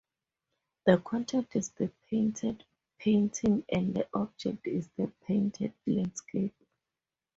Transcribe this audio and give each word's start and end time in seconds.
The 0.87 0.97
content 0.97 1.49
is 1.55 1.69
the 1.69 1.91
painted 2.09 2.65
painting 2.97 3.63
and 3.69 3.93
the 3.93 4.07
object 4.15 4.65
is 4.65 4.89
the 4.97 5.11
painted 5.27 5.73
landscape. 5.85 6.55